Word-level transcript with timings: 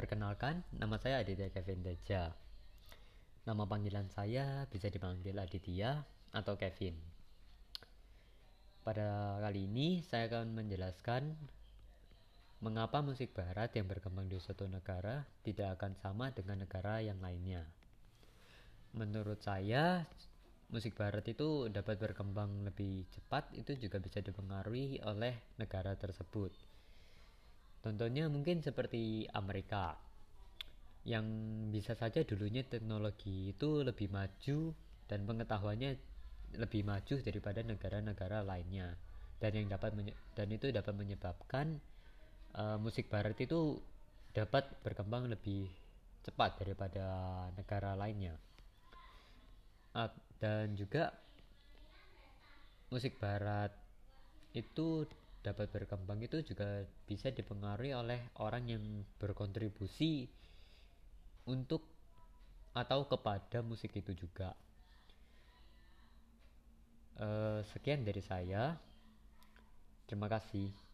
Perkenalkan, 0.00 0.64
nama 0.72 0.96
saya 0.96 1.20
Aditya 1.20 1.52
Kevin 1.52 1.84
Deja. 1.84 2.32
Nama 3.44 3.68
panggilan 3.68 4.08
saya 4.08 4.64
bisa 4.72 4.88
dipanggil 4.88 5.36
Aditya 5.36 6.00
atau 6.32 6.56
Kevin. 6.56 6.96
Pada 8.80 9.36
kali 9.44 9.68
ini 9.68 10.00
saya 10.00 10.32
akan 10.32 10.56
menjelaskan 10.56 11.36
mengapa 12.64 13.04
musik 13.04 13.36
barat 13.36 13.76
yang 13.76 13.92
berkembang 13.92 14.24
di 14.24 14.40
suatu 14.40 14.64
negara 14.64 15.28
tidak 15.44 15.76
akan 15.76 15.92
sama 16.00 16.32
dengan 16.32 16.64
negara 16.64 17.04
yang 17.04 17.20
lainnya. 17.20 17.68
Menurut 18.96 19.44
saya, 19.44 20.08
musik 20.72 20.96
barat 20.96 21.28
itu 21.28 21.68
dapat 21.68 22.00
berkembang 22.00 22.64
lebih 22.64 23.04
cepat 23.12 23.52
itu 23.52 23.76
juga 23.76 24.00
bisa 24.00 24.24
dipengaruhi 24.24 25.04
oleh 25.04 25.36
negara 25.60 25.92
tersebut 25.92 26.79
Contohnya 27.80 28.28
mungkin 28.28 28.60
seperti 28.60 29.24
Amerika 29.32 29.96
yang 31.08 31.24
bisa 31.72 31.96
saja 31.96 32.20
dulunya 32.28 32.60
teknologi 32.60 33.56
itu 33.56 33.80
lebih 33.80 34.12
maju 34.12 34.76
dan 35.08 35.24
pengetahuannya 35.24 35.96
lebih 36.60 36.84
maju 36.84 37.14
daripada 37.24 37.64
negara-negara 37.64 38.44
lainnya. 38.44 38.92
Dan 39.40 39.56
yang 39.56 39.66
dapat 39.72 39.96
dan 40.36 40.48
itu 40.52 40.68
dapat 40.68 40.92
menyebabkan 40.92 41.80
uh, 42.52 42.76
musik 42.76 43.08
barat 43.08 43.38
itu 43.40 43.80
dapat 44.36 44.68
berkembang 44.84 45.32
lebih 45.32 45.72
cepat 46.20 46.60
daripada 46.60 47.06
negara 47.56 47.96
lainnya. 47.96 48.36
Uh, 49.96 50.12
dan 50.36 50.76
juga 50.76 51.16
musik 52.92 53.16
barat 53.16 53.72
itu 54.52 55.06
dapat 55.40 55.72
berkembang 55.72 56.20
itu 56.20 56.44
juga 56.44 56.84
bisa 57.08 57.32
dipengaruhi 57.32 57.96
oleh 57.96 58.20
orang 58.36 58.68
yang 58.68 58.84
berkontribusi 59.16 60.28
untuk 61.48 61.84
atau 62.76 63.08
kepada 63.08 63.64
musik 63.64 63.96
itu 63.96 64.12
juga. 64.14 64.52
Uh, 67.20 67.60
sekian 67.72 68.04
dari 68.04 68.20
saya. 68.24 68.76
Terima 70.08 70.28
kasih. 70.28 70.89